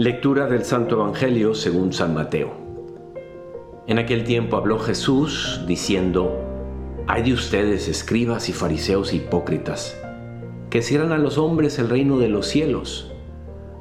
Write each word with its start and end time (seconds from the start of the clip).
Lectura 0.00 0.46
del 0.46 0.64
Santo 0.64 0.94
Evangelio 0.94 1.54
según 1.54 1.92
San 1.92 2.14
Mateo. 2.14 2.54
En 3.86 3.98
aquel 3.98 4.24
tiempo 4.24 4.56
habló 4.56 4.78
Jesús 4.78 5.60
diciendo, 5.66 6.40
Hay 7.06 7.22
de 7.22 7.34
ustedes, 7.34 7.86
escribas 7.86 8.48
y 8.48 8.54
fariseos 8.54 9.12
hipócritas, 9.12 10.00
que 10.70 10.80
cierran 10.80 11.12
a 11.12 11.18
los 11.18 11.36
hombres 11.36 11.78
el 11.78 11.90
reino 11.90 12.18
de 12.18 12.30
los 12.30 12.46
cielos. 12.46 13.12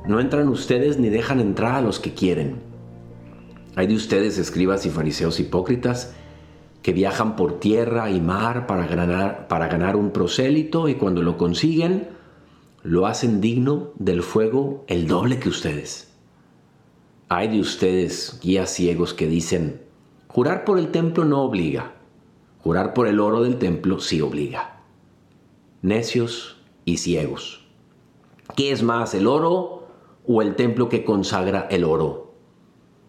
No 0.05 0.19
entran 0.19 0.49
ustedes 0.49 0.99
ni 0.99 1.07
dejan 1.07 1.39
entrar 1.39 1.75
a 1.75 1.81
los 1.81 2.01
que 2.01 2.13
quieren. 2.13 2.57
Hay 3.77 3.87
de 3.87 3.95
ustedes, 3.95 4.37
escribas 4.39 4.85
y 4.85 4.89
fariseos 4.89 5.39
hipócritas, 5.39 6.13
que 6.81 6.91
viajan 6.91 7.37
por 7.37 7.61
tierra 7.61 8.11
y 8.11 8.19
mar 8.19 8.67
para 8.67 8.87
ganar, 8.87 9.47
para 9.47 9.69
ganar 9.69 9.95
un 9.95 10.11
prosélito 10.11 10.89
y 10.89 10.95
cuando 10.95 11.21
lo 11.21 11.37
consiguen, 11.37 12.09
lo 12.83 13.07
hacen 13.07 13.39
digno 13.39 13.93
del 13.95 14.21
fuego 14.21 14.83
el 14.89 15.07
doble 15.07 15.39
que 15.39 15.47
ustedes. 15.47 16.08
Hay 17.31 17.47
de 17.49 17.59
ustedes, 17.59 18.39
guías 18.41 18.71
ciegos, 18.71 19.13
que 19.13 19.27
dicen, 19.27 19.83
jurar 20.27 20.65
por 20.65 20.79
el 20.79 20.89
templo 20.89 21.25
no 21.25 21.43
obliga, 21.43 21.93
jurar 22.63 22.95
por 22.95 23.05
el 23.05 23.19
oro 23.19 23.43
del 23.43 23.59
templo 23.59 23.99
sí 23.99 24.19
obliga. 24.19 24.81
Necios 25.83 26.57
y 26.85 26.97
ciegos. 26.97 27.67
¿Qué 28.55 28.71
es 28.71 28.81
más, 28.81 29.13
el 29.13 29.27
oro 29.27 29.87
o 30.25 30.41
el 30.41 30.55
templo 30.55 30.89
que 30.89 31.05
consagra 31.05 31.67
el 31.69 31.83
oro? 31.83 32.33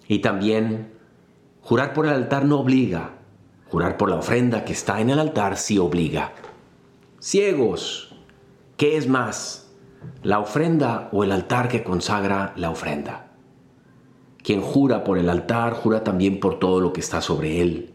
Y 0.06 0.18
también, 0.18 0.92
jurar 1.62 1.94
por 1.94 2.04
el 2.04 2.12
altar 2.12 2.44
no 2.44 2.60
obliga, 2.60 3.20
jurar 3.70 3.96
por 3.96 4.10
la 4.10 4.16
ofrenda 4.16 4.66
que 4.66 4.74
está 4.74 5.00
en 5.00 5.08
el 5.08 5.18
altar 5.18 5.56
sí 5.56 5.78
obliga. 5.78 6.34
Ciegos, 7.20 8.14
¿qué 8.76 8.98
es 8.98 9.08
más, 9.08 9.72
la 10.22 10.40
ofrenda 10.40 11.08
o 11.10 11.24
el 11.24 11.32
altar 11.32 11.70
que 11.70 11.82
consagra 11.82 12.52
la 12.56 12.68
ofrenda? 12.68 13.29
Quien 14.42 14.62
jura 14.62 15.04
por 15.04 15.18
el 15.18 15.28
altar, 15.28 15.74
jura 15.74 16.02
también 16.02 16.40
por 16.40 16.58
todo 16.58 16.80
lo 16.80 16.92
que 16.92 17.00
está 17.00 17.20
sobre 17.20 17.60
él. 17.60 17.94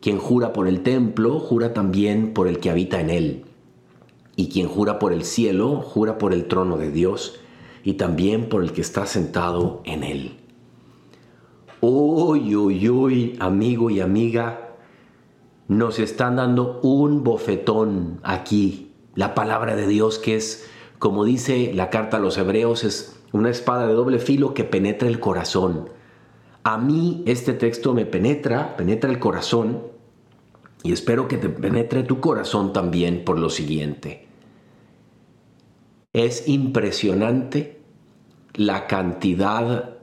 Quien 0.00 0.18
jura 0.18 0.52
por 0.52 0.68
el 0.68 0.82
templo, 0.82 1.38
jura 1.38 1.72
también 1.72 2.34
por 2.34 2.48
el 2.48 2.58
que 2.58 2.70
habita 2.70 3.00
en 3.00 3.10
él. 3.10 3.44
Y 4.36 4.48
quien 4.48 4.68
jura 4.68 4.98
por 4.98 5.12
el 5.12 5.24
cielo, 5.24 5.76
jura 5.76 6.18
por 6.18 6.32
el 6.32 6.46
trono 6.46 6.76
de 6.76 6.90
Dios 6.90 7.40
y 7.84 7.94
también 7.94 8.48
por 8.48 8.62
el 8.62 8.72
que 8.72 8.80
está 8.80 9.06
sentado 9.06 9.80
en 9.84 10.02
él. 10.02 10.36
Uy, 11.80 12.56
uy, 12.56 12.88
uy, 12.88 13.36
amigo 13.38 13.90
y 13.90 14.00
amiga, 14.00 14.76
nos 15.68 15.98
están 15.98 16.36
dando 16.36 16.80
un 16.82 17.22
bofetón 17.22 18.20
aquí. 18.22 18.92
La 19.14 19.34
palabra 19.34 19.76
de 19.76 19.86
Dios 19.86 20.18
que 20.18 20.36
es, 20.36 20.68
como 20.98 21.24
dice 21.24 21.72
la 21.74 21.90
carta 21.90 22.16
a 22.16 22.20
los 22.20 22.36
hebreos, 22.38 22.84
es 22.84 23.20
una 23.34 23.50
espada 23.50 23.88
de 23.88 23.94
doble 23.94 24.20
filo 24.20 24.54
que 24.54 24.62
penetra 24.62 25.08
el 25.08 25.18
corazón. 25.18 25.90
A 26.62 26.78
mí 26.78 27.24
este 27.26 27.52
texto 27.52 27.92
me 27.92 28.06
penetra, 28.06 28.76
penetra 28.76 29.10
el 29.10 29.18
corazón 29.18 29.82
y 30.84 30.92
espero 30.92 31.26
que 31.26 31.36
te 31.36 31.48
penetre 31.48 32.04
tu 32.04 32.20
corazón 32.20 32.72
también 32.72 33.24
por 33.24 33.40
lo 33.40 33.50
siguiente. 33.50 34.28
Es 36.12 36.46
impresionante 36.46 37.82
la 38.54 38.86
cantidad 38.86 39.96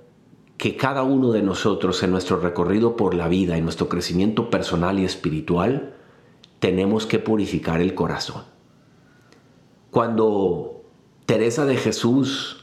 que 0.57 0.75
cada 0.75 1.03
uno 1.03 1.31
de 1.31 1.41
nosotros 1.41 2.03
en 2.03 2.11
nuestro 2.11 2.35
recorrido 2.35 2.97
por 2.97 3.13
la 3.13 3.29
vida, 3.29 3.55
en 3.55 3.63
nuestro 3.63 3.87
crecimiento 3.87 4.49
personal 4.49 4.99
y 4.99 5.05
espiritual, 5.05 5.95
tenemos 6.59 7.05
que 7.05 7.19
purificar 7.19 7.79
el 7.79 7.95
corazón. 7.95 8.43
Cuando 9.89 10.83
Teresa 11.25 11.65
de 11.65 11.77
Jesús 11.77 12.60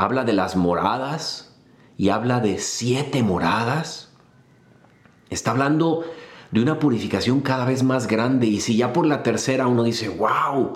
habla 0.00 0.24
de 0.24 0.32
las 0.32 0.56
moradas 0.56 1.54
y 1.98 2.08
habla 2.08 2.40
de 2.40 2.56
siete 2.56 3.22
moradas. 3.22 4.10
Está 5.28 5.50
hablando 5.50 6.04
de 6.50 6.62
una 6.62 6.78
purificación 6.78 7.42
cada 7.42 7.66
vez 7.66 7.82
más 7.82 8.06
grande 8.06 8.46
y 8.46 8.60
si 8.60 8.78
ya 8.78 8.94
por 8.94 9.04
la 9.04 9.22
tercera 9.22 9.66
uno 9.66 9.82
dice, 9.82 10.08
wow, 10.08 10.72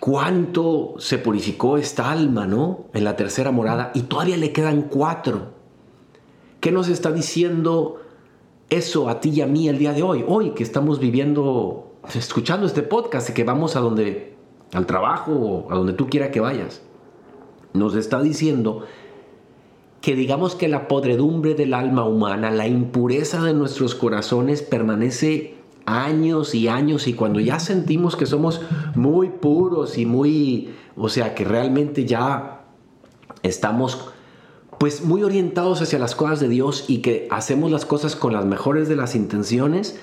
cuánto 0.00 0.94
se 0.96 1.18
purificó 1.18 1.76
esta 1.76 2.10
alma, 2.10 2.46
¿no? 2.46 2.86
En 2.94 3.04
la 3.04 3.16
tercera 3.16 3.50
morada 3.50 3.90
y 3.92 4.04
todavía 4.04 4.38
le 4.38 4.50
quedan 4.50 4.84
cuatro. 4.84 5.52
¿Qué 6.60 6.72
nos 6.72 6.88
está 6.88 7.12
diciendo 7.12 8.00
eso 8.70 9.10
a 9.10 9.20
ti 9.20 9.28
y 9.28 9.40
a 9.42 9.46
mí 9.46 9.68
el 9.68 9.76
día 9.76 9.92
de 9.92 10.02
hoy? 10.02 10.24
Hoy 10.26 10.52
que 10.52 10.62
estamos 10.62 11.00
viviendo, 11.00 11.92
escuchando 12.14 12.66
este 12.66 12.82
podcast 12.82 13.28
y 13.28 13.34
que 13.34 13.44
vamos 13.44 13.76
a 13.76 13.80
donde, 13.80 14.38
al 14.72 14.86
trabajo 14.86 15.32
o 15.32 15.70
a 15.70 15.76
donde 15.76 15.92
tú 15.92 16.08
quieras 16.08 16.30
que 16.30 16.40
vayas 16.40 16.85
nos 17.76 17.94
está 17.94 18.20
diciendo 18.20 18.84
que 20.00 20.14
digamos 20.14 20.54
que 20.54 20.68
la 20.68 20.88
podredumbre 20.88 21.54
del 21.54 21.74
alma 21.74 22.04
humana, 22.04 22.50
la 22.50 22.68
impureza 22.68 23.42
de 23.42 23.54
nuestros 23.54 23.94
corazones 23.94 24.62
permanece 24.62 25.56
años 25.86 26.54
y 26.54 26.68
años 26.68 27.06
y 27.06 27.14
cuando 27.14 27.40
ya 27.40 27.58
sentimos 27.58 28.16
que 28.16 28.26
somos 28.26 28.60
muy 28.94 29.30
puros 29.30 29.98
y 29.98 30.06
muy, 30.06 30.70
o 30.96 31.08
sea, 31.08 31.34
que 31.34 31.44
realmente 31.44 32.04
ya 32.04 32.64
estamos 33.42 34.10
pues 34.78 35.04
muy 35.04 35.22
orientados 35.22 35.80
hacia 35.80 35.98
las 35.98 36.14
cosas 36.14 36.40
de 36.40 36.48
Dios 36.48 36.84
y 36.88 36.98
que 36.98 37.28
hacemos 37.30 37.70
las 37.70 37.86
cosas 37.86 38.14
con 38.14 38.32
las 38.32 38.44
mejores 38.44 38.88
de 38.88 38.96
las 38.96 39.14
intenciones, 39.14 39.98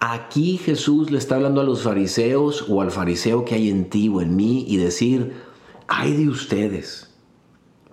aquí 0.00 0.58
Jesús 0.58 1.10
le 1.10 1.18
está 1.18 1.36
hablando 1.36 1.60
a 1.60 1.64
los 1.64 1.82
fariseos 1.82 2.66
o 2.68 2.82
al 2.82 2.90
fariseo 2.90 3.44
que 3.44 3.54
hay 3.54 3.70
en 3.70 3.88
ti 3.88 4.08
o 4.08 4.20
en 4.20 4.34
mí 4.36 4.64
y 4.68 4.78
decir, 4.78 5.34
hay 5.88 6.14
de 6.14 6.28
ustedes, 6.28 7.14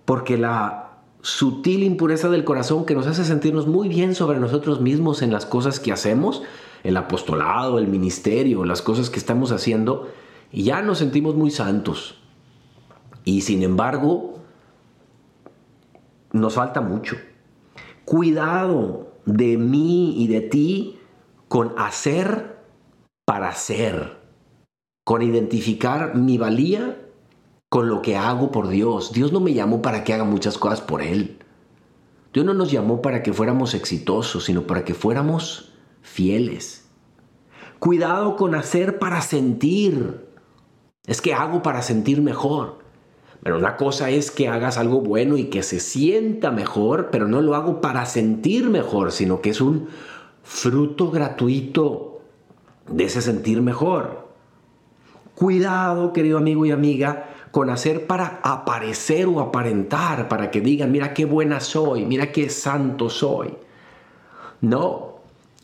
porque 0.05 0.37
la 0.37 0.99
sutil 1.21 1.83
impureza 1.83 2.29
del 2.29 2.43
corazón 2.43 2.85
que 2.85 2.95
nos 2.95 3.07
hace 3.07 3.23
sentirnos 3.23 3.67
muy 3.67 3.89
bien 3.89 4.15
sobre 4.15 4.39
nosotros 4.39 4.81
mismos 4.81 5.21
en 5.21 5.31
las 5.31 5.45
cosas 5.45 5.79
que 5.79 5.91
hacemos, 5.91 6.43
el 6.83 6.97
apostolado, 6.97 7.77
el 7.77 7.87
ministerio, 7.87 8.65
las 8.65 8.81
cosas 8.81 9.09
que 9.09 9.19
estamos 9.19 9.51
haciendo, 9.51 10.09
ya 10.51 10.81
nos 10.81 10.97
sentimos 10.97 11.35
muy 11.35 11.51
santos. 11.51 12.15
Y 13.23 13.41
sin 13.41 13.61
embargo, 13.61 14.39
nos 16.31 16.55
falta 16.55 16.81
mucho. 16.81 17.17
Cuidado 18.03 19.11
de 19.25 19.57
mí 19.57 20.15
y 20.17 20.27
de 20.27 20.41
ti 20.41 20.99
con 21.47 21.73
hacer 21.77 22.57
para 23.25 23.53
ser, 23.53 24.17
con 25.03 25.21
identificar 25.21 26.15
mi 26.15 26.37
valía 26.37 27.00
con 27.71 27.87
lo 27.87 28.01
que 28.01 28.17
hago 28.17 28.51
por 28.51 28.67
Dios. 28.67 29.13
Dios 29.13 29.31
no 29.31 29.39
me 29.39 29.53
llamó 29.53 29.81
para 29.81 30.03
que 30.03 30.13
haga 30.13 30.25
muchas 30.25 30.57
cosas 30.57 30.81
por 30.81 31.01
Él. 31.01 31.39
Dios 32.33 32.45
no 32.45 32.53
nos 32.53 32.69
llamó 32.69 33.01
para 33.01 33.23
que 33.23 33.31
fuéramos 33.31 33.73
exitosos, 33.73 34.43
sino 34.43 34.63
para 34.63 34.83
que 34.83 34.93
fuéramos 34.93 35.71
fieles. 36.01 36.89
Cuidado 37.79 38.35
con 38.35 38.55
hacer 38.55 38.99
para 38.99 39.21
sentir. 39.21 40.27
Es 41.07 41.21
que 41.21 41.33
hago 41.33 41.61
para 41.61 41.81
sentir 41.81 42.21
mejor. 42.21 42.79
Pero 43.41 43.57
una 43.57 43.77
cosa 43.77 44.09
es 44.09 44.31
que 44.31 44.49
hagas 44.49 44.77
algo 44.77 44.99
bueno 44.99 45.37
y 45.37 45.45
que 45.45 45.63
se 45.63 45.79
sienta 45.79 46.51
mejor, 46.51 47.07
pero 47.09 47.29
no 47.29 47.39
lo 47.39 47.55
hago 47.55 47.79
para 47.79 48.05
sentir 48.05 48.69
mejor, 48.69 49.13
sino 49.13 49.39
que 49.39 49.51
es 49.51 49.61
un 49.61 49.87
fruto 50.43 51.09
gratuito 51.09 52.19
de 52.89 53.05
ese 53.05 53.21
sentir 53.21 53.61
mejor. 53.61 54.27
Cuidado, 55.35 56.11
querido 56.11 56.37
amigo 56.37 56.65
y 56.65 56.71
amiga, 56.71 57.30
con 57.51 57.69
hacer 57.69 58.07
para 58.07 58.39
aparecer 58.43 59.27
o 59.27 59.39
aparentar, 59.41 60.27
para 60.27 60.49
que 60.51 60.61
digan, 60.61 60.91
mira 60.91 61.13
qué 61.13 61.25
buena 61.25 61.59
soy, 61.59 62.05
mira 62.05 62.31
qué 62.31 62.49
santo 62.49 63.09
soy. 63.09 63.53
No, 64.61 65.19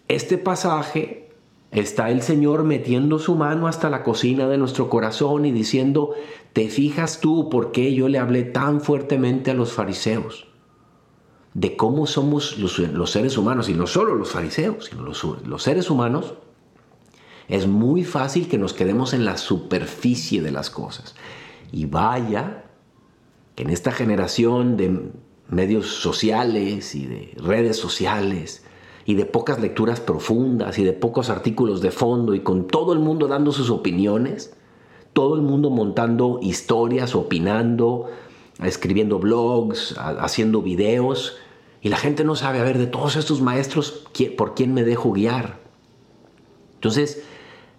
este 0.08 0.38
pasaje 0.38 1.30
está 1.72 2.10
el 2.10 2.22
Señor 2.22 2.64
metiendo 2.64 3.20
su 3.20 3.36
mano 3.36 3.68
hasta 3.68 3.90
la 3.90 4.04
cocina 4.04 4.48
de 4.48 4.58
nuestro 4.58 4.90
corazón 4.90 5.46
y 5.46 5.52
diciendo, 5.52 6.14
¿te 6.54 6.70
fijas 6.70 7.20
tú 7.20 7.50
por 7.50 7.72
qué 7.72 7.94
yo 7.94 8.10
le 8.10 8.20
hablé 8.20 8.44
tan 8.44 8.82
fuertemente 8.82 9.52
a 9.52 9.54
los 9.54 9.72
fariseos? 9.74 10.48
De 11.54 11.76
cómo 11.76 12.06
somos 12.06 12.58
los, 12.60 13.12
seres 13.12 13.38
humanos, 13.38 13.70
y 13.70 13.74
no 13.74 13.88
solo 13.88 14.14
los 14.16 14.30
fariseos, 14.30 14.86
sino 14.86 15.04
los, 15.04 15.24
los 15.46 15.64
seres 15.64 15.90
humanos, 15.90 16.36
es 17.48 17.66
muy 17.66 18.04
fácil 18.04 18.48
que 18.48 18.58
nos 18.58 18.74
quedemos 18.74 19.14
en 19.14 19.26
la 19.26 19.38
superficie 19.38 20.42
de 20.42 20.52
las 20.52 20.70
cosas. 20.70 21.16
Y 21.72 21.86
vaya 21.86 22.64
que 23.56 23.64
en 23.64 23.70
esta 23.70 23.92
generación 23.92 24.78
de 24.78 25.12
medios 25.50 25.88
sociales 25.88 26.96
y 26.96 27.06
de 27.06 27.34
redes 27.38 27.78
sociales 27.78 28.64
y 29.06 29.16
de 29.16 29.26
pocas 29.26 29.60
lecturas 29.60 30.00
profundas 30.00 30.78
y 30.78 30.84
de 30.84 30.94
pocos 30.94 31.30
artículos 31.30 31.82
de 31.82 31.92
fondo 31.92 32.36
y 32.36 32.42
con 32.42 32.68
todo 32.68 32.94
el 32.94 33.00
mundo 33.00 33.28
dando 33.28 33.52
sus 33.52 33.70
opiniones, 33.70 34.54
todo 35.14 35.36
el 35.36 35.42
mundo 35.42 35.70
montando 35.70 36.40
historias, 36.42 37.16
opinando, 37.16 38.08
escribiendo 38.62 39.20
blogs, 39.20 39.96
haciendo 39.98 40.62
videos, 40.62 41.38
y 41.82 41.90
la 41.90 41.98
gente 41.98 42.24
no 42.24 42.36
sabe, 42.36 42.60
a 42.60 42.64
ver, 42.64 42.78
de 42.78 42.88
todos 42.88 43.16
estos 43.16 43.42
maestros, 43.42 44.04
¿por 44.38 44.56
quién 44.56 44.74
me 44.74 44.84
dejo 44.84 45.14
guiar? 45.14 45.60
Entonces, 46.76 47.24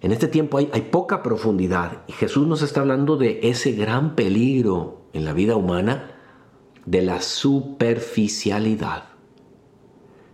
en 0.00 0.12
este 0.12 0.28
tiempo 0.28 0.58
hay, 0.58 0.66
poca 0.90 1.22
profundidad 1.22 2.02
y 2.06 2.12
Jesús 2.12 2.46
nos 2.46 2.62
está 2.62 2.80
hablando 2.80 3.16
de 3.16 3.40
ese 3.42 3.72
gran 3.72 4.14
peligro 4.14 5.02
en 5.12 5.24
la 5.24 5.32
vida 5.32 5.56
humana 5.56 6.12
de 6.86 7.02
la 7.02 7.20
superficialidad. 7.20 9.04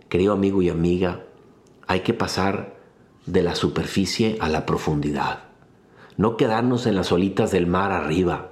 Querido 0.07 0.33
amigo 0.33 0.61
y 0.61 0.69
amiga, 0.69 1.25
hay 1.87 2.01
que 2.01 2.13
pasar 2.13 2.75
de 3.25 3.41
la 3.41 3.55
superficie 3.55 4.37
a 4.39 4.49
la 4.49 4.67
profundidad. 4.67 5.45
No 6.15 6.37
quedarnos 6.37 6.85
en 6.85 6.95
las 6.95 7.11
olitas 7.11 7.51
del 7.51 7.65
mar 7.65 7.91
arriba. 7.91 8.51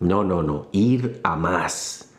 No, 0.00 0.24
no, 0.24 0.42
no. 0.42 0.68
Ir 0.72 1.20
a 1.22 1.36
más. 1.36 2.10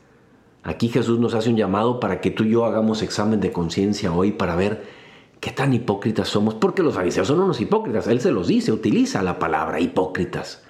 Aquí 0.64 0.90
Jesús 0.90 1.20
nos 1.20 1.34
hace 1.34 1.50
un 1.50 1.58
llamado 1.58 2.00
para 2.00 2.22
que 2.22 2.30
tú 2.30 2.44
y 2.44 2.52
yo 2.52 2.66
hagamos 2.66 3.02
examen 3.02 3.40
de 3.40 3.52
conciencia 3.52 4.14
hoy 4.14 4.32
para 4.32 4.56
ver 4.56 4.99
qué 5.40 5.52
tan 5.52 5.74
hipócritas 5.74 6.28
somos. 6.28 6.56
Porque 6.56 6.84
los 6.84 6.96
fariseos 6.96 7.28
son 7.28 7.40
unos 7.40 7.62
hipócritas. 7.62 8.08
Él 8.08 8.22
se 8.22 8.32
los 8.32 8.48
dice, 8.48 8.72
utiliza 8.72 9.24
la 9.24 9.40
palabra 9.40 9.80
hipócritas. 9.80 10.64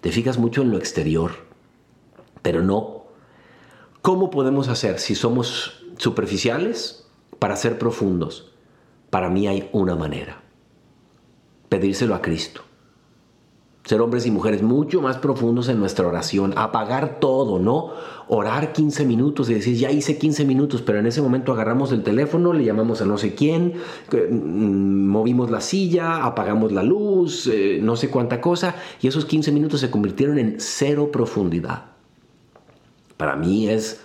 Te 0.00 0.10
fijas 0.10 0.38
mucho 0.38 0.62
en 0.62 0.70
lo 0.70 0.78
exterior, 0.78 1.32
pero 2.42 2.62
no. 2.62 3.04
¿Cómo 4.00 4.30
podemos 4.30 4.68
hacer 4.68 4.98
si 4.98 5.14
somos 5.14 5.84
superficiales 5.96 7.08
para 7.38 7.56
ser 7.56 7.78
profundos? 7.78 8.52
Para 9.10 9.30
mí 9.30 9.46
hay 9.46 9.68
una 9.72 9.94
manera. 9.94 10.42
Pedírselo 11.68 12.14
a 12.14 12.22
Cristo 12.22 12.62
ser 13.84 14.00
hombres 14.00 14.26
y 14.26 14.30
mujeres 14.30 14.62
mucho 14.62 15.02
más 15.02 15.18
profundos 15.18 15.68
en 15.68 15.80
nuestra 15.80 16.06
oración, 16.06 16.54
apagar 16.56 17.18
todo, 17.18 17.58
¿no? 17.58 17.90
Orar 18.28 18.72
15 18.72 19.04
minutos 19.04 19.50
y 19.50 19.54
decir, 19.54 19.76
ya 19.76 19.90
hice 19.90 20.18
15 20.18 20.44
minutos, 20.44 20.82
pero 20.82 21.00
en 21.00 21.06
ese 21.06 21.20
momento 21.20 21.52
agarramos 21.52 21.90
el 21.90 22.02
teléfono, 22.04 22.52
le 22.52 22.64
llamamos 22.64 23.02
a 23.02 23.06
no 23.06 23.18
sé 23.18 23.34
quién, 23.34 23.74
mm, 24.10 25.08
movimos 25.08 25.50
la 25.50 25.60
silla, 25.60 26.24
apagamos 26.24 26.70
la 26.70 26.84
luz, 26.84 27.48
eh, 27.48 27.80
no 27.82 27.96
sé 27.96 28.08
cuánta 28.08 28.40
cosa, 28.40 28.76
y 29.00 29.08
esos 29.08 29.24
15 29.24 29.50
minutos 29.50 29.80
se 29.80 29.90
convirtieron 29.90 30.38
en 30.38 30.56
cero 30.58 31.10
profundidad. 31.10 31.86
Para 33.16 33.34
mí 33.34 33.68
es 33.68 34.00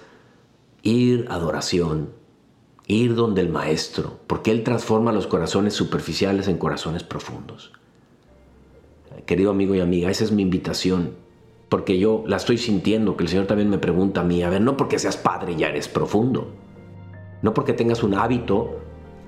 ir 0.82 1.28
a 1.30 1.36
adoración, 1.36 2.10
ir 2.88 3.14
donde 3.14 3.42
el 3.42 3.50
Maestro, 3.50 4.20
porque 4.26 4.50
Él 4.50 4.64
transforma 4.64 5.12
los 5.12 5.28
corazones 5.28 5.76
superficiales 5.76 6.48
en 6.48 6.58
corazones 6.58 7.04
profundos 7.04 7.74
querido 9.26 9.52
amigo 9.52 9.76
y 9.76 9.80
amiga, 9.80 10.10
esa 10.10 10.24
es 10.24 10.32
mi 10.32 10.44
invitación, 10.44 11.16
porque 11.70 12.00
yo 12.00 12.24
la 12.28 12.38
estoy 12.38 12.58
sintiendo, 12.58 13.18
que 13.18 13.24
el 13.24 13.30
Señor 13.30 13.48
también 13.48 13.70
me 13.70 13.78
pregunta 13.78 14.22
a 14.22 14.24
mí, 14.24 14.44
a 14.44 14.50
ver, 14.50 14.62
no 14.62 14.78
porque 14.78 15.00
seas 15.00 15.18
padre 15.18 15.56
ya 15.56 15.68
eres 15.68 15.88
profundo, 15.88 16.54
no 17.42 17.54
porque 17.54 17.74
tengas 17.74 18.04
un 18.04 18.14
hábito, 18.14 18.80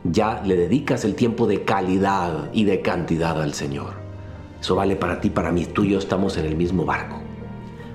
ya 0.04 0.42
le 0.44 0.56
dedicas 0.56 1.04
el 1.04 1.16
tiempo 1.16 1.48
de 1.48 1.64
calidad 1.64 2.50
y 2.54 2.64
de 2.64 2.82
cantidad 2.82 3.42
al 3.42 3.54
Señor. 3.54 3.94
Eso 4.60 4.76
vale 4.76 4.96
para 4.96 5.22
ti, 5.22 5.30
para 5.30 5.52
mí, 5.52 5.66
tú 5.66 5.84
y 5.84 5.92
yo 5.92 6.00
estamos 6.00 6.38
en 6.38 6.46
el 6.46 6.56
mismo 6.56 6.86
barco. 6.86 7.22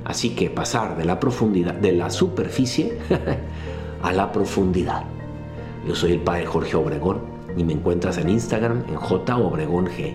Así 0.05 0.31
que 0.31 0.51
pasar 0.51 0.97
de 0.97 1.05
la 1.05 1.19
profundidad, 1.19 1.75
de 1.75 1.93
la 1.93 2.11
superficie 2.11 2.99
a 4.03 4.13
la 4.13 4.33
profundidad. 4.33 5.05
Yo 5.87 5.95
soy 5.95 6.13
el 6.13 6.21
padre 6.21 6.47
Jorge 6.47 6.77
Obregón 6.77 7.21
y 7.57 7.65
me 7.65 7.73
encuentras 7.73 8.19
en 8.19 8.29
Instagram 8.29 8.85
en 8.89 8.97
J 8.97 9.37
Obregón 9.37 9.87
G. 9.87 10.15